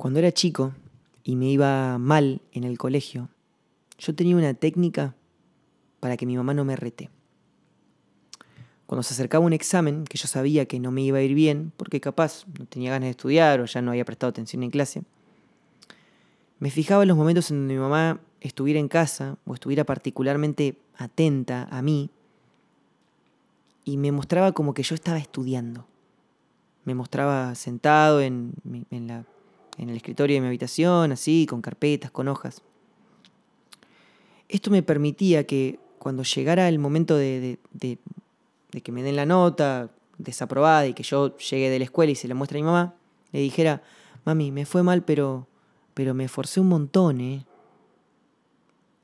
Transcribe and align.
Cuando 0.00 0.18
era 0.18 0.32
chico 0.32 0.72
y 1.24 1.36
me 1.36 1.50
iba 1.50 1.98
mal 1.98 2.40
en 2.52 2.64
el 2.64 2.78
colegio, 2.78 3.28
yo 3.98 4.14
tenía 4.14 4.34
una 4.34 4.54
técnica 4.54 5.14
para 6.00 6.16
que 6.16 6.24
mi 6.24 6.38
mamá 6.38 6.54
no 6.54 6.64
me 6.64 6.74
rete. 6.74 7.10
Cuando 8.86 9.02
se 9.02 9.12
acercaba 9.12 9.44
un 9.44 9.52
examen 9.52 10.04
que 10.04 10.16
yo 10.16 10.26
sabía 10.26 10.64
que 10.64 10.80
no 10.80 10.90
me 10.90 11.02
iba 11.02 11.18
a 11.18 11.20
ir 11.20 11.34
bien, 11.34 11.70
porque 11.76 12.00
capaz 12.00 12.46
no 12.58 12.64
tenía 12.64 12.92
ganas 12.92 13.08
de 13.08 13.10
estudiar 13.10 13.60
o 13.60 13.66
ya 13.66 13.82
no 13.82 13.90
había 13.90 14.06
prestado 14.06 14.30
atención 14.30 14.62
en 14.62 14.70
clase, 14.70 15.02
me 16.60 16.70
fijaba 16.70 17.02
en 17.02 17.08
los 17.08 17.18
momentos 17.18 17.50
en 17.50 17.58
donde 17.58 17.74
mi 17.74 17.80
mamá 17.80 18.20
estuviera 18.40 18.80
en 18.80 18.88
casa 18.88 19.36
o 19.44 19.52
estuviera 19.52 19.84
particularmente 19.84 20.78
atenta 20.96 21.68
a 21.70 21.82
mí 21.82 22.08
y 23.84 23.98
me 23.98 24.12
mostraba 24.12 24.52
como 24.52 24.72
que 24.72 24.82
yo 24.82 24.94
estaba 24.94 25.18
estudiando. 25.18 25.84
Me 26.86 26.94
mostraba 26.94 27.54
sentado 27.54 28.22
en, 28.22 28.54
en 28.90 29.06
la 29.06 29.26
en 29.80 29.88
el 29.88 29.96
escritorio 29.96 30.36
de 30.36 30.42
mi 30.42 30.46
habitación, 30.48 31.10
así, 31.10 31.46
con 31.48 31.62
carpetas, 31.62 32.10
con 32.10 32.28
hojas. 32.28 32.62
Esto 34.46 34.70
me 34.70 34.82
permitía 34.82 35.46
que 35.46 35.80
cuando 35.98 36.22
llegara 36.22 36.68
el 36.68 36.78
momento 36.78 37.16
de, 37.16 37.58
que 38.82 38.92
me 38.92 39.02
den 39.02 39.16
la 39.16 39.24
nota 39.24 39.88
desaprobada 40.18 40.86
y 40.86 40.92
que 40.92 41.02
yo 41.02 41.34
llegue 41.38 41.70
de 41.70 41.78
la 41.78 41.86
escuela 41.86 42.12
y 42.12 42.14
se 42.14 42.28
la 42.28 42.34
muestre 42.34 42.58
a 42.58 42.62
mi 42.62 42.66
mamá, 42.66 42.94
le 43.32 43.40
dijera, 43.40 43.82
mami, 44.26 44.52
me 44.52 44.66
fue 44.66 44.82
mal, 44.82 45.02
pero, 45.02 45.46
pero 45.94 46.12
me 46.12 46.24
esforcé 46.24 46.60
un 46.60 46.68
montón, 46.68 47.22
¿eh? 47.22 47.46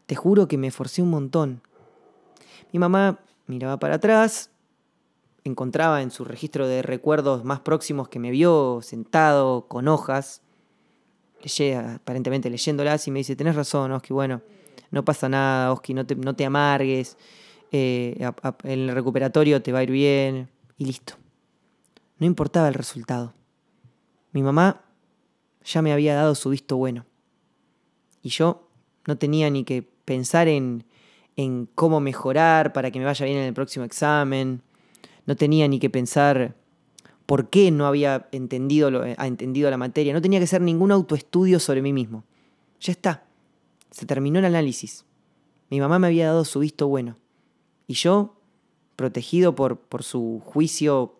Te 0.04 0.14
juro 0.14 0.46
que 0.46 0.58
me 0.58 0.66
esforcé 0.66 1.00
un 1.00 1.10
montón. 1.10 1.62
Mi 2.70 2.78
mamá 2.78 3.18
miraba 3.46 3.78
para 3.78 3.94
atrás, 3.94 4.50
encontraba 5.42 6.02
en 6.02 6.10
su 6.10 6.26
registro 6.26 6.68
de 6.68 6.82
recuerdos 6.82 7.44
más 7.44 7.60
próximos 7.60 8.08
que 8.08 8.18
me 8.18 8.30
vio 8.30 8.80
sentado 8.82 9.68
con 9.68 9.88
hojas, 9.88 10.42
aparentemente 11.74 12.50
leyéndolas 12.50 13.06
y 13.06 13.10
me 13.10 13.20
dice, 13.20 13.36
tenés 13.36 13.54
razón, 13.54 13.92
Oski, 13.92 14.12
bueno, 14.12 14.42
no 14.90 15.04
pasa 15.04 15.28
nada, 15.28 15.72
Oski, 15.72 15.94
no 15.94 16.06
te, 16.06 16.16
no 16.16 16.34
te 16.34 16.44
amargues, 16.44 17.16
eh, 17.72 18.16
en 18.64 18.80
el 18.80 18.94
recuperatorio 18.94 19.62
te 19.62 19.72
va 19.72 19.80
a 19.80 19.82
ir 19.82 19.90
bien 19.90 20.48
y 20.78 20.86
listo. 20.86 21.14
No 22.18 22.26
importaba 22.26 22.68
el 22.68 22.74
resultado. 22.74 23.34
Mi 24.32 24.42
mamá 24.42 24.82
ya 25.64 25.82
me 25.82 25.92
había 25.92 26.14
dado 26.14 26.34
su 26.34 26.50
visto 26.50 26.76
bueno. 26.76 27.04
Y 28.22 28.30
yo 28.30 28.68
no 29.06 29.18
tenía 29.18 29.50
ni 29.50 29.64
que 29.64 29.82
pensar 29.82 30.48
en, 30.48 30.84
en 31.36 31.66
cómo 31.74 32.00
mejorar 32.00 32.72
para 32.72 32.90
que 32.90 32.98
me 32.98 33.04
vaya 33.04 33.26
bien 33.26 33.38
en 33.38 33.44
el 33.44 33.54
próximo 33.54 33.84
examen. 33.84 34.62
No 35.26 35.36
tenía 35.36 35.68
ni 35.68 35.78
que 35.78 35.90
pensar 35.90 36.54
por 37.26 37.50
qué 37.50 37.70
no 37.72 37.86
había 37.86 38.28
entendido, 38.30 39.04
entendido 39.04 39.70
la 39.70 39.76
materia. 39.76 40.12
No 40.12 40.22
tenía 40.22 40.38
que 40.38 40.44
hacer 40.44 40.62
ningún 40.62 40.92
autoestudio 40.92 41.58
sobre 41.58 41.82
mí 41.82 41.92
mismo. 41.92 42.24
Ya 42.80 42.92
está. 42.92 43.26
Se 43.90 44.06
terminó 44.06 44.38
el 44.38 44.44
análisis. 44.44 45.04
Mi 45.68 45.80
mamá 45.80 45.98
me 45.98 46.06
había 46.06 46.26
dado 46.26 46.44
su 46.44 46.60
visto 46.60 46.86
bueno. 46.86 47.16
Y 47.88 47.94
yo, 47.94 48.36
protegido 48.94 49.54
por, 49.56 49.78
por 49.78 50.04
su 50.04 50.40
juicio 50.44 51.16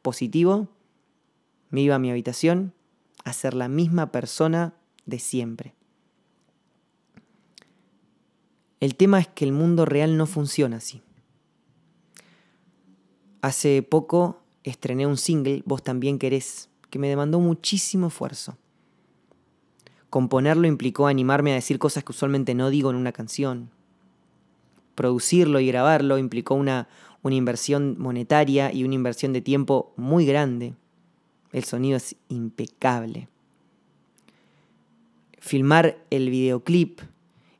positivo, 0.00 0.68
me 1.70 1.82
iba 1.82 1.94
a 1.94 1.98
mi 1.98 2.10
habitación 2.10 2.72
a 3.24 3.32
ser 3.32 3.54
la 3.54 3.68
misma 3.68 4.12
persona 4.12 4.74
de 5.04 5.18
siempre. 5.18 5.74
El 8.80 8.96
tema 8.96 9.18
es 9.18 9.28
que 9.28 9.44
el 9.44 9.52
mundo 9.52 9.84
real 9.84 10.16
no 10.16 10.26
funciona 10.26 10.76
así. 10.76 11.02
Hace 13.40 13.82
poco 13.82 14.43
estrené 14.64 15.06
un 15.06 15.16
single, 15.16 15.62
Vos 15.64 15.82
también 15.82 16.18
querés, 16.18 16.68
que 16.90 16.98
me 16.98 17.08
demandó 17.08 17.38
muchísimo 17.38 18.08
esfuerzo. 18.08 18.56
Componerlo 20.10 20.66
implicó 20.66 21.06
animarme 21.06 21.52
a 21.52 21.56
decir 21.56 21.78
cosas 21.78 22.04
que 22.04 22.12
usualmente 22.12 22.54
no 22.54 22.70
digo 22.70 22.90
en 22.90 22.96
una 22.96 23.12
canción. 23.12 23.70
Producirlo 24.94 25.60
y 25.60 25.66
grabarlo 25.66 26.18
implicó 26.18 26.54
una, 26.54 26.88
una 27.22 27.34
inversión 27.34 27.96
monetaria 27.98 28.72
y 28.72 28.84
una 28.84 28.94
inversión 28.94 29.32
de 29.32 29.40
tiempo 29.40 29.92
muy 29.96 30.24
grande. 30.24 30.74
El 31.52 31.64
sonido 31.64 31.96
es 31.96 32.16
impecable. 32.28 33.28
Filmar 35.40 35.98
el 36.10 36.30
videoclip 36.30 37.00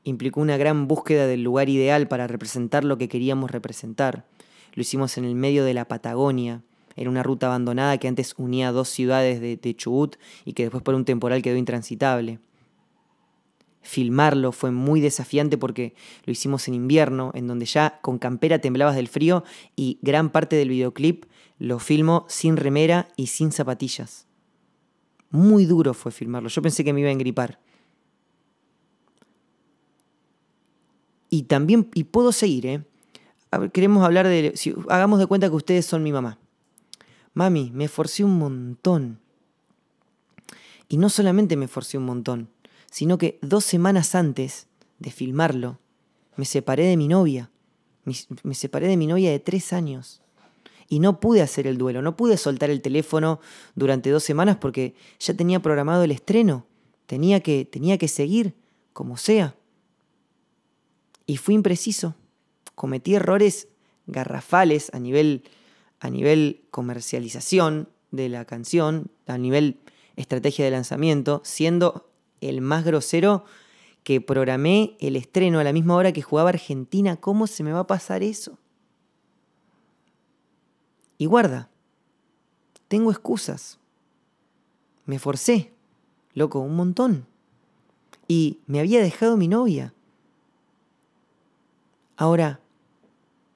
implicó 0.04 0.40
una 0.40 0.56
gran 0.56 0.86
búsqueda 0.86 1.26
del 1.26 1.42
lugar 1.42 1.68
ideal 1.68 2.08
para 2.08 2.26
representar 2.26 2.84
lo 2.84 2.98
que 2.98 3.08
queríamos 3.08 3.50
representar. 3.50 4.24
Lo 4.74 4.82
hicimos 4.82 5.18
en 5.18 5.24
el 5.24 5.34
medio 5.34 5.64
de 5.64 5.74
la 5.74 5.86
Patagonia, 5.86 6.62
era 6.96 7.10
una 7.10 7.22
ruta 7.22 7.46
abandonada 7.46 7.98
que 7.98 8.08
antes 8.08 8.34
unía 8.36 8.72
dos 8.72 8.88
ciudades 8.88 9.40
de, 9.40 9.76
Chubut 9.76 10.16
y 10.44 10.52
que 10.52 10.64
después 10.64 10.82
por 10.82 10.94
un 10.94 11.04
temporal 11.04 11.42
quedó 11.42 11.56
intransitable. 11.56 12.38
Filmarlo 13.82 14.52
fue 14.52 14.70
muy 14.70 15.00
desafiante 15.00 15.58
porque 15.58 15.94
lo 16.24 16.32
hicimos 16.32 16.68
en 16.68 16.74
invierno, 16.74 17.32
en 17.34 17.46
donde 17.46 17.66
ya 17.66 17.98
con 18.00 18.18
campera 18.18 18.58
temblabas 18.58 18.96
del 18.96 19.08
frío 19.08 19.44
y 19.76 19.98
gran 20.00 20.30
parte 20.30 20.56
del 20.56 20.70
videoclip 20.70 21.26
lo 21.58 21.78
filmo 21.78 22.24
sin 22.28 22.56
remera 22.56 23.08
y 23.16 23.26
sin 23.26 23.52
zapatillas. 23.52 24.26
Muy 25.30 25.66
duro 25.66 25.94
fue 25.94 26.12
filmarlo, 26.12 26.48
yo 26.48 26.62
pensé 26.62 26.84
que 26.84 26.92
me 26.92 27.00
iba 27.00 27.08
a 27.08 27.12
engripar. 27.12 27.58
Y 31.28 31.42
también, 31.42 31.90
y 31.94 32.04
puedo 32.04 32.30
seguir, 32.30 32.66
¿eh? 32.66 32.82
queremos 33.72 34.04
hablar 34.04 34.26
de, 34.28 34.54
hagamos 34.88 35.18
de 35.18 35.26
cuenta 35.26 35.48
que 35.48 35.56
ustedes 35.56 35.84
son 35.84 36.02
mi 36.02 36.12
mamá. 36.12 36.38
Mami, 37.34 37.70
me 37.74 37.84
esforcé 37.84 38.24
un 38.24 38.38
montón. 38.38 39.20
Y 40.88 40.96
no 40.96 41.08
solamente 41.08 41.56
me 41.56 41.64
esforcé 41.64 41.98
un 41.98 42.04
montón, 42.04 42.48
sino 42.90 43.18
que 43.18 43.38
dos 43.42 43.64
semanas 43.64 44.14
antes 44.14 44.68
de 45.00 45.10
filmarlo, 45.10 45.78
me 46.36 46.44
separé 46.44 46.84
de 46.84 46.96
mi 46.96 47.08
novia. 47.08 47.50
Me, 48.04 48.54
separé 48.54 48.86
de 48.86 48.96
mi 48.96 49.06
novia 49.06 49.30
de 49.30 49.40
tres 49.40 49.72
años. 49.72 50.20
Y 50.88 51.00
no 51.00 51.18
pude 51.18 51.42
hacer 51.42 51.66
el 51.66 51.78
duelo, 51.78 52.02
no 52.02 52.16
pude 52.16 52.36
soltar 52.36 52.70
el 52.70 52.82
teléfono 52.82 53.40
durante 53.74 54.10
dos 54.10 54.22
semanas 54.22 54.58
porque 54.60 54.94
ya 55.18 55.34
tenía 55.34 55.60
programado 55.60 56.04
el 56.04 56.10
estreno. 56.10 56.66
Tenía 57.06 57.40
que, 57.40 57.64
tenía 57.64 57.98
que 57.98 58.08
seguir, 58.08 58.54
como 58.92 59.16
sea. 59.16 59.56
Y 61.26 61.38
fui 61.38 61.54
impreciso. 61.54 62.14
Cometí 62.74 63.14
errores 63.14 63.68
garrafales 64.06 64.90
a 64.92 64.98
nivel 64.98 65.44
a 66.04 66.10
nivel 66.10 66.66
comercialización 66.70 67.88
de 68.10 68.28
la 68.28 68.44
canción, 68.44 69.10
a 69.26 69.38
nivel 69.38 69.80
estrategia 70.16 70.66
de 70.66 70.70
lanzamiento, 70.70 71.40
siendo 71.44 72.10
el 72.42 72.60
más 72.60 72.84
grosero 72.84 73.46
que 74.02 74.20
programé 74.20 74.98
el 75.00 75.16
estreno 75.16 75.60
a 75.60 75.64
la 75.64 75.72
misma 75.72 75.96
hora 75.96 76.12
que 76.12 76.20
jugaba 76.20 76.50
Argentina. 76.50 77.16
¿Cómo 77.16 77.46
se 77.46 77.64
me 77.64 77.72
va 77.72 77.78
a 77.80 77.86
pasar 77.86 78.22
eso? 78.22 78.58
Y 81.16 81.24
guarda, 81.24 81.70
tengo 82.88 83.10
excusas. 83.10 83.78
Me 85.06 85.18
forcé, 85.18 85.72
loco, 86.34 86.58
un 86.58 86.76
montón. 86.76 87.26
Y 88.28 88.58
me 88.66 88.78
había 88.78 89.00
dejado 89.00 89.38
mi 89.38 89.48
novia. 89.48 89.94
Ahora, 92.18 92.60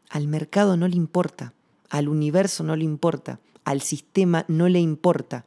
al 0.09 0.29
mercado 0.29 0.79
no 0.79 0.89
le 0.89 0.97
importa 0.97 1.53
al 1.89 2.09
universo 2.09 2.65
no 2.65 2.77
le 2.77 2.85
importa, 2.85 3.41
al 3.65 3.81
sistema 3.83 4.45
no 4.49 4.69
le 4.69 4.81
importa. 4.81 5.45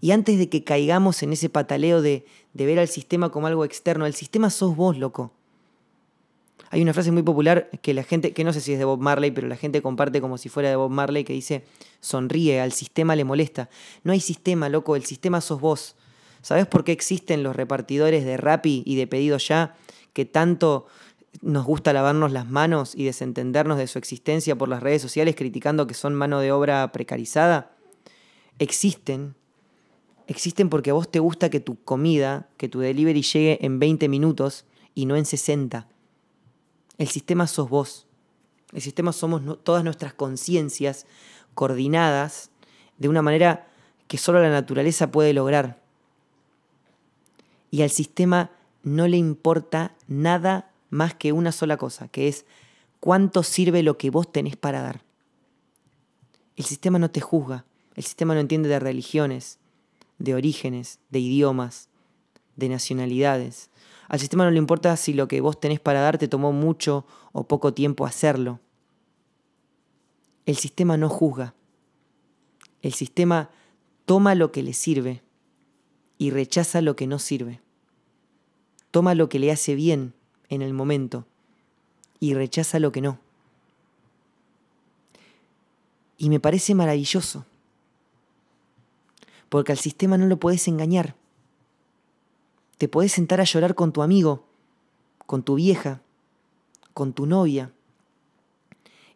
Y 0.00 0.12
antes 0.12 0.38
de 0.38 0.48
que 0.48 0.64
caigamos 0.64 1.22
en 1.22 1.32
ese 1.32 1.48
pataleo 1.48 2.02
de, 2.02 2.24
ver 2.54 2.78
al 2.78 2.88
sistema 2.88 3.30
como 3.30 3.46
algo 3.46 3.64
externo, 3.64 4.06
el 4.06 4.14
sistema 4.14 4.50
sos 4.50 4.76
vos, 4.76 4.96
loco. 4.96 5.32
Hay 6.70 6.82
una 6.82 6.92
frase 6.92 7.10
muy 7.10 7.22
popular 7.22 7.70
que 7.82 7.94
la 7.94 8.02
gente, 8.02 8.32
que 8.32 8.44
no 8.44 8.52
sé 8.52 8.60
si 8.60 8.74
es 8.74 8.78
de 8.78 8.84
Bob 8.84 9.00
Marley, 9.00 9.30
pero 9.30 9.48
la 9.48 9.56
gente 9.56 9.80
comparte 9.80 10.20
como 10.20 10.38
si 10.38 10.48
fuera 10.48 10.68
de 10.68 10.76
Bob 10.76 10.90
Marley, 10.90 11.24
que 11.24 11.32
dice, 11.32 11.64
sonríe, 12.00 12.60
al 12.60 12.72
sistema 12.72 13.16
le 13.16 13.24
molesta. 13.24 13.70
No 14.04 14.12
hay 14.12 14.20
sistema, 14.20 14.68
loco, 14.68 14.94
el 14.94 15.04
sistema 15.04 15.40
sos 15.40 15.60
vos. 15.60 15.96
¿Sabes 16.42 16.66
por 16.66 16.84
qué 16.84 16.92
existen 16.92 17.42
los 17.42 17.56
repartidores 17.56 18.24
de 18.24 18.36
Rappi 18.36 18.82
y 18.86 18.96
de 18.96 19.06
pedido 19.06 19.38
ya 19.38 19.74
que 20.12 20.24
tanto 20.24 20.86
nos 21.40 21.64
gusta 21.64 21.92
lavarnos 21.92 22.32
las 22.32 22.48
manos 22.48 22.94
y 22.94 23.04
desentendernos 23.04 23.78
de 23.78 23.86
su 23.86 23.98
existencia 23.98 24.56
por 24.56 24.68
las 24.68 24.82
redes 24.82 25.02
sociales 25.02 25.36
criticando 25.36 25.86
que 25.86 25.94
son 25.94 26.14
mano 26.14 26.40
de 26.40 26.52
obra 26.52 26.90
precarizada, 26.92 27.76
existen. 28.58 29.34
Existen 30.26 30.68
porque 30.68 30.90
a 30.90 30.94
vos 30.94 31.10
te 31.10 31.20
gusta 31.20 31.48
que 31.48 31.60
tu 31.60 31.82
comida, 31.82 32.48
que 32.56 32.68
tu 32.68 32.80
delivery 32.80 33.22
llegue 33.22 33.64
en 33.64 33.78
20 33.78 34.08
minutos 34.08 34.66
y 34.94 35.06
no 35.06 35.16
en 35.16 35.24
60. 35.24 35.88
El 36.98 37.08
sistema 37.08 37.46
sos 37.46 37.70
vos. 37.70 38.06
El 38.72 38.82
sistema 38.82 39.12
somos 39.12 39.62
todas 39.62 39.84
nuestras 39.84 40.12
conciencias 40.12 41.06
coordinadas 41.54 42.50
de 42.98 43.08
una 43.08 43.22
manera 43.22 43.68
que 44.06 44.18
solo 44.18 44.42
la 44.42 44.50
naturaleza 44.50 45.10
puede 45.10 45.32
lograr. 45.32 45.80
Y 47.70 47.82
al 47.82 47.90
sistema 47.90 48.50
no 48.82 49.06
le 49.08 49.16
importa 49.16 49.94
nada 50.06 50.70
más 50.90 51.14
que 51.14 51.32
una 51.32 51.52
sola 51.52 51.76
cosa, 51.76 52.08
que 52.08 52.28
es 52.28 52.44
cuánto 53.00 53.42
sirve 53.42 53.82
lo 53.82 53.98
que 53.98 54.10
vos 54.10 54.30
tenés 54.30 54.56
para 54.56 54.82
dar. 54.82 55.02
El 56.56 56.64
sistema 56.64 56.98
no 56.98 57.10
te 57.10 57.20
juzga, 57.20 57.64
el 57.94 58.04
sistema 58.04 58.34
no 58.34 58.40
entiende 58.40 58.68
de 58.68 58.78
religiones, 58.78 59.58
de 60.18 60.34
orígenes, 60.34 60.98
de 61.10 61.20
idiomas, 61.20 61.88
de 62.56 62.68
nacionalidades. 62.68 63.70
Al 64.08 64.18
sistema 64.18 64.44
no 64.44 64.50
le 64.50 64.58
importa 64.58 64.96
si 64.96 65.12
lo 65.12 65.28
que 65.28 65.40
vos 65.40 65.60
tenés 65.60 65.80
para 65.80 66.00
dar 66.00 66.18
te 66.18 66.28
tomó 66.28 66.52
mucho 66.52 67.06
o 67.32 67.46
poco 67.46 67.74
tiempo 67.74 68.06
hacerlo. 68.06 68.60
El 70.46 70.56
sistema 70.56 70.96
no 70.96 71.08
juzga. 71.08 71.54
El 72.82 72.94
sistema 72.94 73.50
toma 74.06 74.34
lo 74.34 74.50
que 74.50 74.62
le 74.62 74.72
sirve 74.72 75.22
y 76.16 76.30
rechaza 76.30 76.80
lo 76.80 76.96
que 76.96 77.06
no 77.06 77.18
sirve. 77.18 77.60
Toma 78.90 79.14
lo 79.14 79.28
que 79.28 79.38
le 79.38 79.52
hace 79.52 79.74
bien 79.74 80.14
en 80.48 80.62
el 80.62 80.72
momento 80.72 81.26
y 82.20 82.34
rechaza 82.34 82.78
lo 82.78 82.92
que 82.92 83.00
no. 83.00 83.18
Y 86.16 86.30
me 86.30 86.40
parece 86.40 86.74
maravilloso, 86.74 87.44
porque 89.48 89.72
al 89.72 89.78
sistema 89.78 90.18
no 90.18 90.26
lo 90.26 90.38
puedes 90.38 90.66
engañar. 90.66 91.14
Te 92.76 92.88
podés 92.88 93.12
sentar 93.12 93.40
a 93.40 93.44
llorar 93.44 93.74
con 93.74 93.92
tu 93.92 94.02
amigo, 94.02 94.44
con 95.26 95.42
tu 95.42 95.54
vieja, 95.54 96.00
con 96.92 97.12
tu 97.12 97.26
novia, 97.26 97.72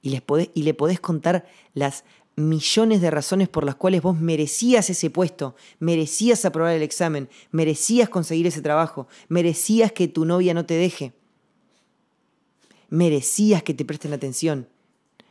y, 0.00 0.10
les 0.10 0.22
y 0.54 0.62
le 0.62 0.74
podés 0.74 1.00
contar 1.00 1.46
las 1.74 2.04
millones 2.36 3.00
de 3.00 3.10
razones 3.10 3.48
por 3.48 3.64
las 3.64 3.74
cuales 3.74 4.02
vos 4.02 4.18
merecías 4.18 4.90
ese 4.90 5.10
puesto, 5.10 5.54
merecías 5.78 6.44
aprobar 6.44 6.74
el 6.74 6.82
examen, 6.82 7.28
merecías 7.50 8.08
conseguir 8.08 8.46
ese 8.46 8.62
trabajo, 8.62 9.06
merecías 9.28 9.92
que 9.92 10.08
tu 10.08 10.24
novia 10.24 10.54
no 10.54 10.64
te 10.64 10.74
deje, 10.74 11.12
merecías 12.92 13.62
que 13.62 13.72
te 13.72 13.86
presten 13.86 14.12
atención, 14.12 14.68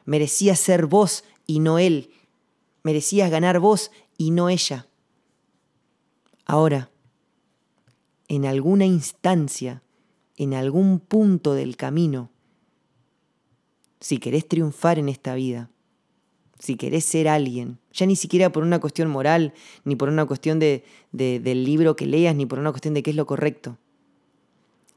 merecías 0.04 0.60
ser 0.60 0.88
vos 0.88 1.24
y 1.46 1.60
no 1.60 1.78
él, 1.78 2.10
merecías 2.82 3.30
ganar 3.30 3.60
vos 3.60 3.92
y 4.18 4.32
no 4.32 4.50
ella. 4.50 4.88
Ahora, 6.44 6.90
en 8.28 8.46
alguna 8.46 8.88
instancia, 8.88 9.84
en 10.38 10.56
algún 10.56 11.00
punto 11.00 11.54
del 11.54 11.78
camino, 11.78 12.32
si 14.00 14.18
querés 14.18 14.48
triunfar 14.48 14.98
en 14.98 15.08
esta 15.08 15.36
vida, 15.36 15.70
si 16.58 16.78
querés 16.78 17.06
ser 17.06 17.28
alguien, 17.28 17.78
ya 17.94 18.08
ni 18.08 18.16
siquiera 18.16 18.52
por 18.52 18.64
una 18.64 18.80
cuestión 18.80 19.08
moral, 19.12 19.54
ni 19.84 19.96
por 19.96 20.10
una 20.10 20.26
cuestión 20.26 20.58
de, 20.58 20.84
del 21.12 21.64
libro 21.64 21.96
que 21.96 22.08
leas, 22.08 22.36
ni 22.36 22.48
por 22.48 22.58
una 22.58 22.72
cuestión 22.72 22.96
de 22.96 23.04
qué 23.04 23.12
es 23.12 23.16
lo 23.16 23.28
correcto. 23.28 23.78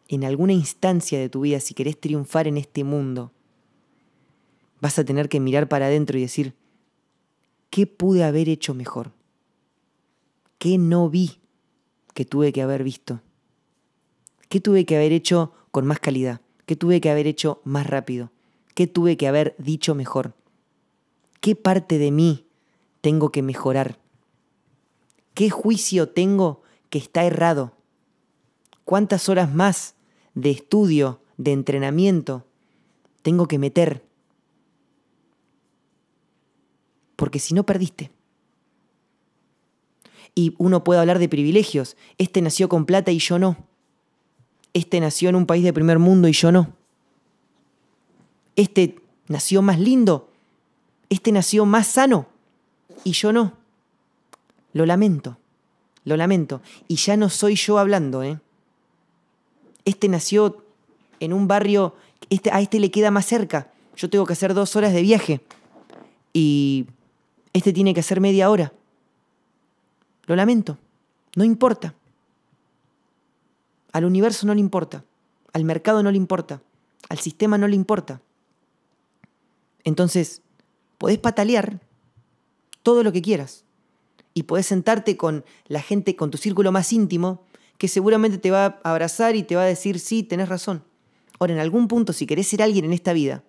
En 0.08 0.24
alguna 0.24 0.52
instancia 0.52 1.18
de 1.18 1.28
tu 1.28 1.40
vida, 1.40 1.60
si 1.60 1.74
querés 1.74 1.98
triunfar 1.98 2.46
en 2.46 2.58
este 2.58 2.84
mundo, 2.84 3.32
vas 4.80 4.98
a 4.98 5.04
tener 5.04 5.28
que 5.28 5.40
mirar 5.40 5.68
para 5.68 5.86
adentro 5.86 6.18
y 6.18 6.22
decir, 6.22 6.54
¿qué 7.70 7.86
pude 7.86 8.22
haber 8.22 8.48
hecho 8.48 8.74
mejor? 8.74 9.12
¿Qué 10.58 10.78
no 10.78 11.08
vi 11.08 11.40
que 12.12 12.24
tuve 12.24 12.52
que 12.52 12.62
haber 12.62 12.84
visto? 12.84 13.20
¿Qué 14.48 14.60
tuve 14.60 14.84
que 14.84 14.96
haber 14.96 15.12
hecho 15.12 15.52
con 15.70 15.86
más 15.86 16.00
calidad? 16.00 16.40
¿Qué 16.66 16.76
tuve 16.76 17.00
que 17.00 17.10
haber 17.10 17.26
hecho 17.26 17.60
más 17.64 17.86
rápido? 17.86 18.30
¿Qué 18.74 18.86
tuve 18.86 19.16
que 19.16 19.26
haber 19.26 19.54
dicho 19.58 19.94
mejor? 19.94 20.34
¿Qué 21.40 21.56
parte 21.56 21.98
de 21.98 22.10
mí 22.10 22.46
tengo 23.00 23.30
que 23.30 23.42
mejorar? 23.42 23.98
¿Qué 25.34 25.50
juicio 25.50 26.08
tengo 26.08 26.62
que 26.90 26.98
está 26.98 27.24
errado? 27.24 27.72
¿Cuántas 28.84 29.28
horas 29.28 29.52
más 29.52 29.93
de 30.34 30.50
estudio, 30.50 31.20
de 31.36 31.52
entrenamiento 31.52 32.44
tengo 33.22 33.48
que 33.48 33.58
meter? 33.58 34.04
Porque 37.16 37.38
si 37.38 37.54
no 37.54 37.64
perdiste. 37.64 38.10
Y 40.34 40.54
uno 40.58 40.84
puede 40.84 41.00
hablar 41.00 41.18
de 41.18 41.28
privilegios. 41.28 41.96
Este 42.18 42.42
nació 42.42 42.68
con 42.68 42.86
plata 42.86 43.12
y 43.12 43.18
yo 43.18 43.38
no. 43.38 43.56
Este 44.72 45.00
nació 45.00 45.28
en 45.28 45.36
un 45.36 45.46
país 45.46 45.64
de 45.64 45.72
primer 45.72 45.98
mundo 45.98 46.28
y 46.28 46.32
yo 46.32 46.52
no. 46.52 46.74
Este 48.56 48.96
nació 49.28 49.62
más 49.62 49.78
lindo 49.78 50.28
este 51.14 51.30
nació 51.30 51.64
más 51.64 51.86
sano 51.86 52.26
y 53.04 53.12
yo 53.12 53.32
no. 53.32 53.52
Lo 54.72 54.84
lamento, 54.84 55.38
lo 56.04 56.16
lamento. 56.16 56.60
Y 56.88 56.96
ya 56.96 57.16
no 57.16 57.28
soy 57.28 57.54
yo 57.54 57.78
hablando, 57.78 58.24
¿eh? 58.24 58.40
Este 59.84 60.08
nació 60.08 60.64
en 61.20 61.32
un 61.32 61.48
barrio, 61.48 61.94
este, 62.30 62.50
a 62.50 62.60
este 62.60 62.80
le 62.80 62.90
queda 62.90 63.10
más 63.10 63.26
cerca. 63.26 63.70
Yo 63.96 64.10
tengo 64.10 64.26
que 64.26 64.32
hacer 64.32 64.54
dos 64.54 64.76
horas 64.76 64.92
de 64.92 65.02
viaje. 65.02 65.40
Y 66.32 66.86
este 67.52 67.72
tiene 67.72 67.94
que 67.94 68.00
hacer 68.00 68.20
media 68.20 68.50
hora. 68.50 68.72
Lo 70.26 70.36
lamento. 70.36 70.78
No 71.36 71.44
importa. 71.44 71.94
Al 73.92 74.04
universo 74.04 74.46
no 74.46 74.54
le 74.54 74.60
importa. 74.60 75.04
Al 75.52 75.64
mercado 75.64 76.02
no 76.02 76.10
le 76.10 76.16
importa. 76.16 76.60
Al 77.08 77.18
sistema 77.18 77.58
no 77.58 77.68
le 77.68 77.76
importa. 77.76 78.20
Entonces, 79.84 80.42
podés 80.98 81.18
patalear 81.18 81.80
todo 82.82 83.02
lo 83.04 83.12
que 83.12 83.22
quieras. 83.22 83.64
Y 84.32 84.44
podés 84.44 84.66
sentarte 84.66 85.16
con 85.16 85.44
la 85.66 85.80
gente, 85.80 86.16
con 86.16 86.30
tu 86.30 86.38
círculo 86.38 86.72
más 86.72 86.92
íntimo, 86.92 87.42
que 87.78 87.88
seguramente 87.88 88.38
te 88.38 88.50
va 88.50 88.80
a 88.82 88.90
abrazar 88.90 89.36
y 89.36 89.42
te 89.42 89.56
va 89.56 89.62
a 89.62 89.66
decir, 89.66 89.98
sí, 89.98 90.22
tenés 90.22 90.48
razón. 90.48 90.84
Ahora, 91.38 91.54
en 91.54 91.60
algún 91.60 91.88
punto, 91.88 92.12
si 92.12 92.26
querés 92.26 92.48
ser 92.48 92.62
alguien 92.62 92.84
en 92.84 92.92
esta 92.92 93.12
vida, 93.12 93.42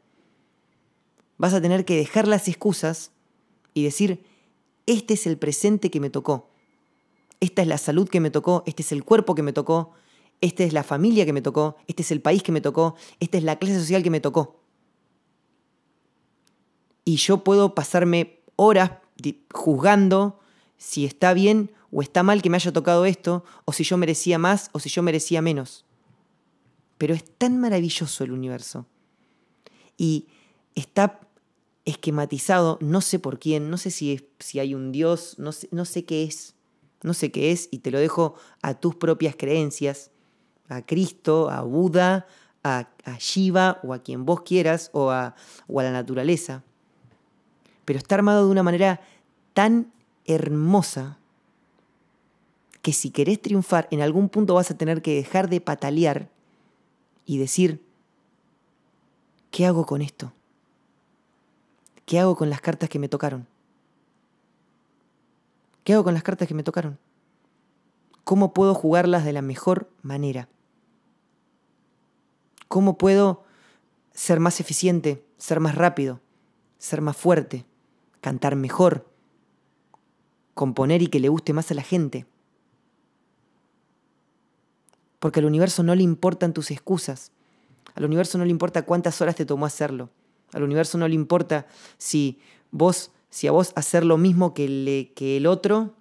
vas 1.38 1.54
a 1.54 1.62
tener 1.62 1.86
que 1.86 1.95
dejar 1.95 2.27
las 2.27 2.48
excusas 2.48 3.12
y 3.74 3.83
decir, 3.83 4.24
este 4.86 5.13
es 5.13 5.27
el 5.27 5.38
presente 5.38 5.92
que 5.92 6.00
me 6.00 6.10
tocó. 6.10 6.50
Esta 7.39 7.62
es 7.62 7.68
la 7.68 7.77
salud 7.77 8.10
que 8.10 8.19
me 8.19 8.31
tocó, 8.31 8.63
este 8.66 8.81
es 8.81 8.92
el 8.92 9.04
cuerpo 9.04 9.36
que 9.36 9.44
me 9.44 9.54
tocó, 9.54 9.92
esta 10.42 10.63
es 10.63 10.74
la 10.74 10.83
familia 10.83 11.25
que 11.25 11.33
me 11.33 11.42
tocó, 11.42 11.77
este 11.88 12.01
es 12.01 12.12
el 12.12 12.22
país 12.22 12.44
que 12.44 12.51
me 12.51 12.62
tocó, 12.62 12.95
esta 13.19 13.38
es 13.38 13.44
la 13.44 13.57
clase 13.57 13.80
social 13.80 14.04
que 14.04 14.10
me 14.10 14.19
tocó 14.19 14.66
y 17.06 17.18
yo 17.18 17.44
puedo 17.44 17.75
pasarme 17.75 18.39
horas 18.57 18.92
juzgando 19.54 20.39
si 20.77 21.06
está 21.06 21.33
bien 21.33 21.72
o 21.95 22.01
está 22.01 22.24
mal 22.24 22.42
que 22.42 22.50
me 22.50 22.57
haya 22.57 22.74
tocado 22.74 23.06
esto, 23.06 23.45
o 23.63 23.71
si 23.71 23.86
yo 23.86 23.95
merecía 23.95 24.38
más 24.38 24.69
o 24.74 24.80
si 24.80 24.89
yo 24.89 25.01
merecía 25.01 25.42
menos. 25.42 25.86
Pero 26.97 27.13
es 27.13 27.24
tan 27.24 27.57
maravilloso 27.59 28.25
el 28.25 28.31
universo. 28.31 28.86
Y 29.97 30.27
está 30.75 31.21
esquematizado, 31.86 32.77
no 32.81 33.00
sé 33.00 33.19
por 33.19 33.39
quién, 33.39 33.69
no 33.69 33.77
sé 33.77 33.92
si, 33.92 34.27
si 34.39 34.59
hay 34.59 34.75
un 34.75 34.92
Dios, 34.92 35.36
no 35.39 35.53
sé, 35.53 35.69
no 35.71 35.86
sé 35.86 36.03
qué 36.03 36.24
es, 36.24 36.56
no 37.01 37.13
sé 37.13 37.31
qué 37.31 37.53
es, 37.53 37.69
y 37.71 37.80
te 37.80 37.92
lo 37.92 38.00
dejo 38.00 38.36
a 38.62 38.74
tus 38.74 38.95
propias 38.95 39.36
creencias, 39.38 40.12
a 40.67 40.86
Cristo, 40.86 41.50
a 41.50 41.62
Buda, 41.62 42.27
a, 42.63 42.89
Shiva 43.20 43.79
o 43.84 43.93
a 43.93 44.00
quien 44.00 44.25
vos 44.25 44.41
quieras, 44.41 44.89
o 44.91 45.12
a, 45.12 45.36
o 45.67 45.79
a 45.79 45.84
la 45.84 45.91
naturaleza 45.91 46.63
pero 47.86 48.00
está 48.00 48.15
armado 48.15 48.46
de 48.46 48.51
una 48.51 48.63
manera 48.63 49.00
tan 49.53 49.93
hermosa 50.25 51.20
que 52.86 52.94
si 52.94 53.10
querés 53.10 53.42
triunfar, 53.42 53.88
en 53.89 54.01
algún 54.01 54.30
punto 54.30 54.54
vas 54.54 54.70
a 54.70 54.77
tener 54.77 55.01
que 55.01 55.15
dejar 55.15 55.50
de 55.50 55.60
patalear 55.60 56.30
y 57.25 57.39
decir, 57.39 57.84
¿qué 59.50 59.65
hago 59.65 59.88
con 59.88 60.04
esto? 60.04 60.34
¿Qué 62.06 62.20
hago 62.20 62.36
con 62.36 62.51
las 62.51 62.62
cartas 62.62 62.88
que 62.88 63.00
me 63.00 63.10
tocaron? 63.10 63.48
¿Qué 65.84 65.94
hago 65.94 66.04
con 66.04 66.13
las 66.13 66.22
cartas 66.22 66.48
que 66.48 66.54
me 66.54 66.62
tocaron? 66.62 67.00
¿Cómo 68.24 68.54
puedo 68.54 68.75
jugarlas 68.75 69.25
de 69.25 69.34
la 69.34 69.42
mejor 69.42 69.89
manera? 70.04 70.48
¿Cómo 72.68 73.00
puedo 73.00 73.46
ser 74.13 74.39
más 74.39 74.60
eficiente, 74.60 75.25
ser 75.39 75.60
más 75.60 75.74
rápido, 75.74 76.20
ser 76.77 77.01
más 77.01 77.18
fuerte? 77.18 77.65
cantar 78.25 78.56
mejor, 78.56 79.08
componer 80.56 81.04
y 81.04 81.08
que 81.10 81.20
le 81.20 81.30
guste 81.30 81.54
más 81.54 81.70
a 81.70 81.75
la 81.75 81.84
gente. 81.84 82.25
Porque 85.25 85.39
al 85.39 85.48
universo 85.48 85.82
no 85.82 85.96
le 85.96 86.03
importan 86.03 86.53
tus 86.53 86.70
excusas. 86.70 87.32
Al 87.96 88.05
universo 88.05 88.38
no 88.38 88.46
le 88.46 88.51
importa 88.51 88.86
cuántas 88.86 89.20
horas 89.22 89.36
te 89.36 89.44
tomó 89.44 89.65
hacerlo. 89.65 90.12
Al 90.53 90.62
universo 90.62 91.00
no 91.00 91.08
le 91.08 91.15
importa 91.15 91.65
si 91.98 92.38
vos, 92.70 93.10
si 93.32 93.48
a 93.48 93.51
vos 93.51 93.74
hacer 93.75 94.05
lo 94.05 94.20
mismo 94.20 94.53
que, 94.53 95.12
que 95.15 95.38
el 95.38 95.48
otro 95.48 95.96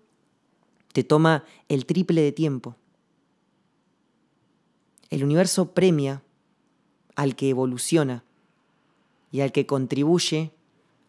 te 0.92 1.04
toma 1.04 1.42
el 1.70 1.86
triple 1.86 2.20
de 2.20 2.32
tiempo. 2.32 2.76
El 5.08 5.24
universo 5.24 5.72
premia 5.72 6.22
al 7.16 7.34
que 7.34 7.48
evoluciona 7.48 8.24
y 9.32 9.40
al 9.40 9.52
que 9.52 9.64
contribuye 9.64 10.50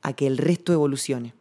a 0.04 0.14
que 0.14 0.26
el 0.26 0.38
resto 0.38 0.72
evolucione. 0.72 1.34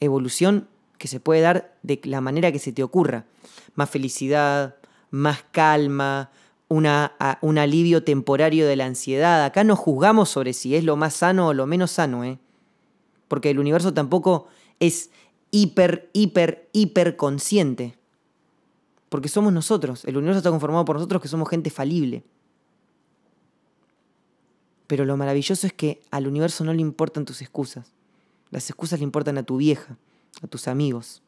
Evolución 0.00 0.68
que 0.96 1.06
se 1.06 1.20
puede 1.20 1.42
dar 1.42 1.76
de 1.82 2.00
la 2.04 2.22
manera 2.22 2.50
que 2.50 2.58
se 2.58 2.72
te 2.72 2.82
ocurra. 2.82 3.26
Más 3.74 3.90
felicidad, 3.90 4.76
más 5.16 5.44
calma, 5.50 6.30
una, 6.68 7.12
un 7.40 7.58
alivio 7.58 8.04
temporario 8.04 8.66
de 8.66 8.76
la 8.76 8.86
ansiedad. 8.86 9.44
Acá 9.44 9.64
no 9.64 9.76
juzgamos 9.76 10.28
sobre 10.28 10.52
si 10.52 10.76
es 10.76 10.84
lo 10.84 10.96
más 10.96 11.14
sano 11.14 11.48
o 11.48 11.54
lo 11.54 11.66
menos 11.66 11.90
sano, 11.90 12.24
¿eh? 12.24 12.38
porque 13.28 13.50
el 13.50 13.58
universo 13.58 13.92
tampoco 13.92 14.46
es 14.78 15.10
hiper, 15.50 16.10
hiper, 16.12 16.68
hiper 16.72 17.16
consciente. 17.16 17.96
Porque 19.08 19.28
somos 19.28 19.52
nosotros. 19.52 20.04
El 20.04 20.16
universo 20.16 20.38
está 20.38 20.50
conformado 20.50 20.84
por 20.84 20.96
nosotros 20.96 21.22
que 21.22 21.28
somos 21.28 21.48
gente 21.48 21.70
falible. 21.70 22.22
Pero 24.86 25.04
lo 25.04 25.16
maravilloso 25.16 25.66
es 25.66 25.72
que 25.72 26.02
al 26.10 26.26
universo 26.26 26.64
no 26.64 26.72
le 26.72 26.80
importan 26.80 27.24
tus 27.24 27.40
excusas. 27.40 27.92
Las 28.50 28.68
excusas 28.68 29.00
le 29.00 29.04
importan 29.04 29.38
a 29.38 29.42
tu 29.42 29.56
vieja, 29.56 29.96
a 30.42 30.46
tus 30.46 30.68
amigos. 30.68 31.22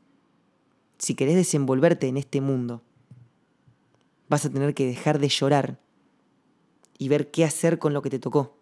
Si 0.98 1.14
querés 1.14 1.36
desenvolverte 1.36 2.08
en 2.08 2.16
este 2.16 2.40
mundo, 2.40 2.82
vas 4.28 4.44
a 4.44 4.50
tener 4.50 4.74
que 4.74 4.86
dejar 4.86 5.18
de 5.18 5.28
llorar 5.28 5.78
y 6.98 7.08
ver 7.08 7.30
qué 7.30 7.44
hacer 7.44 7.78
con 7.78 7.94
lo 7.94 8.02
que 8.02 8.10
te 8.10 8.18
tocó. 8.18 8.56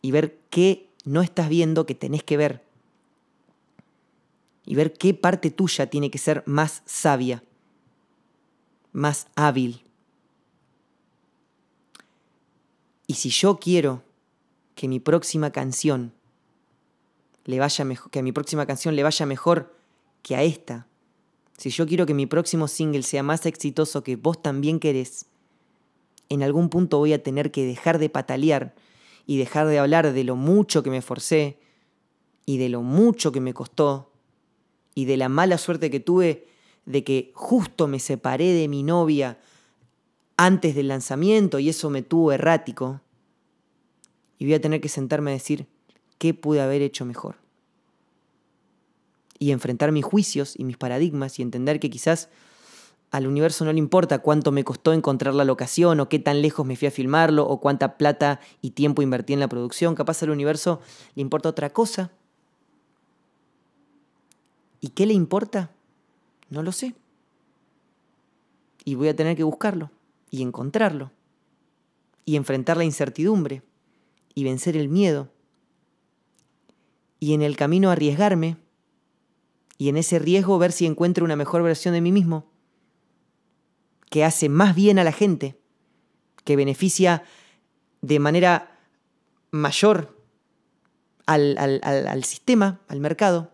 Y 0.00 0.10
ver 0.10 0.38
qué 0.50 0.88
no 1.04 1.22
estás 1.22 1.48
viendo 1.48 1.86
que 1.86 1.94
tenés 1.94 2.24
que 2.24 2.36
ver. 2.36 2.64
Y 4.64 4.74
ver 4.74 4.92
qué 4.92 5.14
parte 5.14 5.50
tuya 5.50 5.86
tiene 5.86 6.10
que 6.10 6.18
ser 6.18 6.42
más 6.46 6.82
sabia, 6.86 7.42
más 8.92 9.28
hábil. 9.34 9.84
Y 13.06 13.14
si 13.14 13.30
yo 13.30 13.58
quiero 13.58 14.02
que 14.74 14.88
mi 14.88 15.00
próxima 15.00 15.50
canción 15.50 16.12
le 17.44 17.58
vaya 17.58 17.84
mejor, 17.84 18.10
que 18.10 18.20
a 18.20 18.22
mi 18.22 18.32
próxima 18.32 18.66
canción 18.66 18.96
le 18.96 19.02
vaya 19.02 19.26
mejor 19.26 19.74
que 20.22 20.36
a 20.36 20.42
esta, 20.42 20.86
si 21.62 21.70
yo 21.70 21.86
quiero 21.86 22.06
que 22.06 22.14
mi 22.14 22.26
próximo 22.26 22.66
single 22.66 23.04
sea 23.04 23.22
más 23.22 23.46
exitoso 23.46 24.02
que 24.02 24.16
vos 24.16 24.42
también 24.42 24.80
querés, 24.80 25.26
en 26.28 26.42
algún 26.42 26.68
punto 26.68 26.98
voy 26.98 27.12
a 27.12 27.22
tener 27.22 27.52
que 27.52 27.64
dejar 27.64 28.00
de 28.00 28.08
patalear 28.08 28.74
y 29.28 29.38
dejar 29.38 29.68
de 29.68 29.78
hablar 29.78 30.12
de 30.12 30.24
lo 30.24 30.34
mucho 30.34 30.82
que 30.82 30.90
me 30.90 31.02
forcé 31.02 31.60
y 32.46 32.58
de 32.58 32.68
lo 32.68 32.82
mucho 32.82 33.30
que 33.30 33.40
me 33.40 33.54
costó 33.54 34.10
y 34.96 35.04
de 35.04 35.16
la 35.16 35.28
mala 35.28 35.56
suerte 35.56 35.88
que 35.88 36.00
tuve 36.00 36.48
de 36.84 37.04
que 37.04 37.30
justo 37.36 37.86
me 37.86 38.00
separé 38.00 38.54
de 38.54 38.66
mi 38.66 38.82
novia 38.82 39.38
antes 40.36 40.74
del 40.74 40.88
lanzamiento 40.88 41.60
y 41.60 41.68
eso 41.68 41.90
me 41.90 42.02
tuvo 42.02 42.32
errático. 42.32 43.00
Y 44.36 44.46
voy 44.46 44.54
a 44.54 44.60
tener 44.60 44.80
que 44.80 44.88
sentarme 44.88 45.30
a 45.30 45.34
decir 45.34 45.68
qué 46.18 46.34
pude 46.34 46.60
haber 46.60 46.82
hecho 46.82 47.04
mejor. 47.04 47.41
Y 49.42 49.50
enfrentar 49.50 49.90
mis 49.90 50.04
juicios 50.04 50.54
y 50.56 50.62
mis 50.62 50.76
paradigmas 50.76 51.40
y 51.40 51.42
entender 51.42 51.80
que 51.80 51.90
quizás 51.90 52.28
al 53.10 53.26
universo 53.26 53.64
no 53.64 53.72
le 53.72 53.80
importa 53.80 54.20
cuánto 54.20 54.52
me 54.52 54.62
costó 54.62 54.92
encontrar 54.92 55.34
la 55.34 55.44
locación 55.44 55.98
o 55.98 56.08
qué 56.08 56.20
tan 56.20 56.42
lejos 56.42 56.64
me 56.64 56.76
fui 56.76 56.86
a 56.86 56.92
filmarlo 56.92 57.44
o 57.48 57.58
cuánta 57.58 57.98
plata 57.98 58.38
y 58.60 58.70
tiempo 58.70 59.02
invertí 59.02 59.32
en 59.32 59.40
la 59.40 59.48
producción. 59.48 59.96
Capaz 59.96 60.22
al 60.22 60.30
universo 60.30 60.80
le 61.16 61.22
importa 61.22 61.48
otra 61.48 61.70
cosa. 61.70 62.12
¿Y 64.80 64.90
qué 64.90 65.06
le 65.06 65.12
importa? 65.12 65.72
No 66.48 66.62
lo 66.62 66.70
sé. 66.70 66.94
Y 68.84 68.94
voy 68.94 69.08
a 69.08 69.16
tener 69.16 69.36
que 69.36 69.42
buscarlo 69.42 69.90
y 70.30 70.42
encontrarlo 70.42 71.10
y 72.24 72.36
enfrentar 72.36 72.76
la 72.76 72.84
incertidumbre 72.84 73.64
y 74.36 74.44
vencer 74.44 74.76
el 74.76 74.88
miedo 74.88 75.28
y 77.18 77.34
en 77.34 77.42
el 77.42 77.56
camino 77.56 77.90
arriesgarme 77.90 78.61
y 79.82 79.88
en 79.88 79.96
ese 79.96 80.20
riesgo 80.20 80.60
ver 80.60 80.70
si 80.70 80.86
encuentro 80.86 81.24
una 81.24 81.34
mejor 81.34 81.64
versión 81.64 81.92
de 81.92 82.00
mí 82.00 82.12
mismo 82.12 82.46
que 84.10 84.24
hace 84.24 84.48
más 84.48 84.76
bien 84.76 85.00
a 85.00 85.02
la 85.02 85.10
gente, 85.10 85.58
que 86.44 86.54
beneficia 86.54 87.24
de 88.00 88.20
manera 88.20 88.78
mayor 89.50 90.16
al, 91.26 91.58
al, 91.58 92.22
sistema, 92.22 92.80
al 92.86 93.00
mercado, 93.00 93.50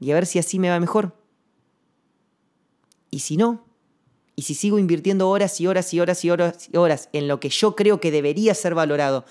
y 0.00 0.12
a 0.12 0.14
ver 0.14 0.24
si 0.24 0.38
así 0.38 0.58
me 0.58 0.70
va 0.70 0.80
mejor. 0.80 1.14
Y 3.10 3.18
si 3.18 3.36
no, 3.36 3.66
y 4.34 4.42
si 4.42 4.54
sigo 4.54 4.78
invirtiendo 4.78 5.28
horas 5.28 5.60
y 5.60 5.66
horas 5.66 5.92
y 5.92 6.00
horas 6.00 6.24
y 6.24 6.30
horas 6.30 6.68
y 6.72 6.76
horas 6.78 7.10
en 7.12 7.28
lo 7.28 7.38
que 7.38 7.50
yo 7.50 7.76
creo 7.76 8.00
que 8.00 8.10
debería 8.10 8.54
ser 8.54 8.74
valorado 8.74 9.26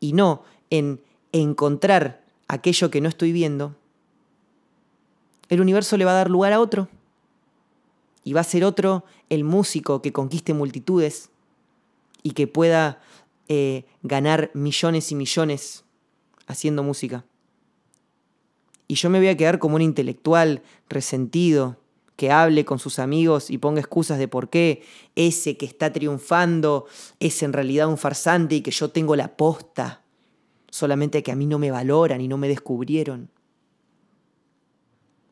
y 0.00 0.14
no 0.14 0.42
en 0.70 1.02
encontrar 1.32 2.24
aquello 2.46 2.90
que 2.90 3.02
no 3.02 3.10
estoy 3.10 3.32
viendo, 3.32 3.76
el 5.48 5.60
universo 5.60 5.96
le 5.96 6.04
va 6.04 6.12
a 6.12 6.14
dar 6.14 6.30
lugar 6.30 6.52
a 6.52 6.60
otro 6.60 6.88
y 8.24 8.32
va 8.32 8.40
a 8.42 8.44
ser 8.44 8.64
otro 8.64 9.04
el 9.30 9.44
músico 9.44 10.02
que 10.02 10.12
conquiste 10.12 10.54
multitudes 10.54 11.30
y 12.22 12.32
que 12.32 12.46
pueda 12.46 13.00
eh, 13.48 13.86
ganar 14.02 14.50
millones 14.54 15.10
y 15.12 15.14
millones 15.14 15.84
haciendo 16.46 16.82
música. 16.82 17.24
Y 18.86 18.94
yo 18.94 19.10
me 19.10 19.18
voy 19.18 19.28
a 19.28 19.36
quedar 19.36 19.58
como 19.58 19.76
un 19.76 19.82
intelectual 19.82 20.62
resentido 20.88 21.78
que 22.16 22.32
hable 22.32 22.64
con 22.64 22.78
sus 22.78 22.98
amigos 22.98 23.48
y 23.48 23.58
ponga 23.58 23.80
excusas 23.80 24.18
de 24.18 24.26
por 24.26 24.50
qué 24.50 24.82
ese 25.14 25.56
que 25.56 25.66
está 25.66 25.92
triunfando 25.92 26.86
es 27.20 27.42
en 27.42 27.52
realidad 27.52 27.88
un 27.88 27.96
farsante 27.96 28.56
y 28.56 28.60
que 28.60 28.72
yo 28.72 28.90
tengo 28.90 29.14
la 29.14 29.36
posta, 29.36 30.02
solamente 30.68 31.22
que 31.22 31.30
a 31.30 31.36
mí 31.36 31.46
no 31.46 31.58
me 31.58 31.70
valoran 31.70 32.20
y 32.20 32.26
no 32.26 32.36
me 32.36 32.48
descubrieron. 32.48 33.30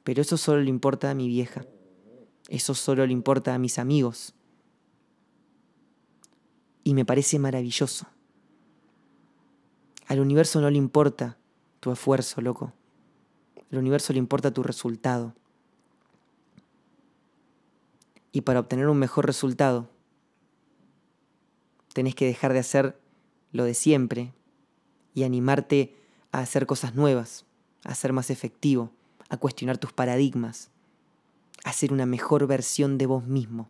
Pero 0.07 0.23
eso 0.23 0.37
solo 0.37 0.63
le 0.63 0.71
importa 0.71 1.11
a 1.11 1.15
mi 1.15 1.27
vieja. 1.27 1.67
Eso 2.49 2.75
solo 2.75 3.05
le 3.05 3.13
importa 3.13 3.53
a 3.53 3.59
mis 3.59 3.77
amigos. 3.77 4.35
Y 6.85 6.95
me 6.95 7.05
parece 7.05 7.41
maravilloso. 7.41 8.07
Al 10.07 10.21
universo 10.21 10.61
no 10.61 10.71
le 10.71 10.79
importa 10.79 11.37
tu 11.81 11.91
esfuerzo, 11.91 12.41
loco. 12.41 12.73
Al 13.73 13.79
universo 13.79 14.13
le 14.13 14.21
importa 14.21 14.53
tu 14.53 14.63
resultado. 14.63 15.35
Y 18.31 18.43
para 18.43 18.61
obtener 18.61 18.87
un 18.87 19.01
mejor 19.01 19.27
resultado, 19.27 19.91
tenés 21.95 22.15
que 22.15 22.27
dejar 22.27 22.53
de 22.53 22.61
hacer 22.61 22.97
lo 23.51 23.65
de 23.65 23.75
siempre 23.75 24.33
y 25.15 25.25
animarte 25.25 25.97
a 26.31 26.39
hacer 26.39 26.67
cosas 26.67 26.95
nuevas, 26.95 27.45
a 27.83 27.97
ser 27.97 28.13
más 28.13 28.31
efectivo, 28.31 28.93
a 29.29 29.37
cuestionar 29.37 29.79
tus 29.79 29.93
paradigmas, 29.93 30.71
Hacer 31.65 31.93
una 31.93 32.07
mejor 32.07 32.47
versión 32.47 32.97
de 32.97 33.07
vos 33.07 33.25
mismo. 33.27 33.69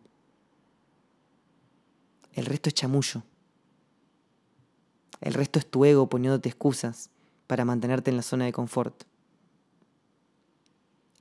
El 2.33 2.45
resto 2.45 2.69
es 2.69 2.75
chamullo. 2.75 3.23
El 5.19 5.33
resto 5.33 5.57
es 5.57 5.65
tu 5.65 5.83
ego 5.83 6.07
poniéndote 6.07 6.47
excusas 6.47 7.09
para 7.47 7.65
mantenerte 7.65 8.11
en 8.11 8.17
la 8.17 8.21
zona 8.21 8.45
de 8.45 8.53
confort. 8.53 9.03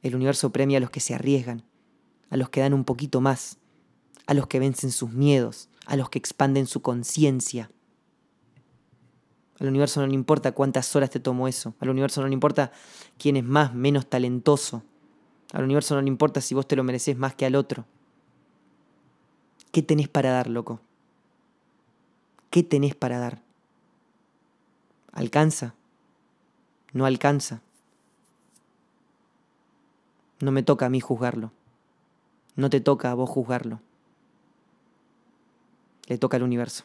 El 0.02 0.14
universo 0.16 0.50
premia 0.50 0.76
a 0.76 0.80
los 0.82 0.90
que 0.90 1.00
se 1.00 1.14
arriesgan, 1.14 1.62
a 2.28 2.36
los 2.36 2.50
que 2.50 2.60
dan 2.60 2.74
un 2.74 2.84
poquito 2.84 3.22
más, 3.22 3.56
a 4.26 4.34
los 4.34 4.46
que 4.46 4.58
vencen 4.58 4.92
sus 4.92 5.12
miedos, 5.12 5.70
a 5.86 5.96
los 5.96 6.10
que 6.10 6.18
expanden 6.18 6.66
su 6.66 6.82
conciencia. 6.82 7.70
Al 9.58 9.68
universo 9.68 10.00
no 10.00 10.06
le 10.06 10.14
importa 10.14 10.52
cuántas 10.52 10.94
horas 10.94 11.10
te 11.10 11.20
tomó 11.20 11.48
eso, 11.48 11.74
al 11.80 11.88
universo 11.88 12.20
no 12.20 12.28
le 12.28 12.34
importa 12.34 12.72
quién 13.18 13.36
es 13.36 13.44
más, 13.44 13.74
menos 13.74 14.06
talentoso, 14.06 14.82
al 15.52 15.64
universo 15.64 15.94
no 15.94 16.02
le 16.02 16.08
importa 16.08 16.40
si 16.40 16.54
vos 16.54 16.68
te 16.68 16.76
lo 16.76 16.84
mereces 16.84 17.16
más 17.16 17.34
que 17.34 17.46
al 17.46 17.54
otro. 17.54 17.86
¿Qué 19.72 19.82
tenés 19.82 20.08
para 20.08 20.30
dar, 20.30 20.48
loco? 20.48 20.80
¿Qué 22.50 22.62
tenés 22.62 22.94
para 22.94 23.18
dar? 23.18 23.42
¿Alcanza? 25.12 25.74
¿No 26.92 27.06
alcanza? 27.06 27.60
No 30.40 30.52
me 30.52 30.62
toca 30.62 30.86
a 30.86 30.90
mí 30.90 31.00
juzgarlo. 31.00 31.52
No 32.54 32.70
te 32.70 32.80
toca 32.80 33.10
a 33.10 33.14
vos 33.14 33.28
juzgarlo. 33.28 33.80
Le 36.06 36.18
toca 36.18 36.36
al 36.36 36.42
universo. 36.42 36.84